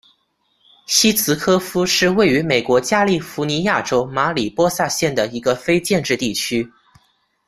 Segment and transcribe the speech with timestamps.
[0.87, 6.67] 希茨科夫是位于美国加利福尼亚州马里波萨县的一个非建制地区。